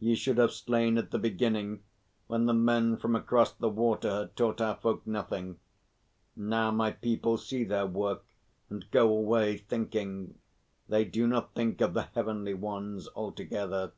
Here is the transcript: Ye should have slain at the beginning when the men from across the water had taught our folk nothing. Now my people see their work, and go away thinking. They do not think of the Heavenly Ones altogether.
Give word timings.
Ye 0.00 0.16
should 0.16 0.38
have 0.38 0.50
slain 0.50 0.98
at 0.98 1.12
the 1.12 1.20
beginning 1.20 1.84
when 2.26 2.46
the 2.46 2.52
men 2.52 2.96
from 2.96 3.14
across 3.14 3.52
the 3.52 3.68
water 3.68 4.10
had 4.10 4.34
taught 4.34 4.60
our 4.60 4.74
folk 4.74 5.06
nothing. 5.06 5.60
Now 6.34 6.72
my 6.72 6.90
people 6.90 7.38
see 7.38 7.62
their 7.62 7.86
work, 7.86 8.24
and 8.68 8.90
go 8.90 9.08
away 9.08 9.56
thinking. 9.56 10.36
They 10.88 11.04
do 11.04 11.28
not 11.28 11.54
think 11.54 11.80
of 11.80 11.94
the 11.94 12.08
Heavenly 12.12 12.54
Ones 12.54 13.08
altogether. 13.14 13.92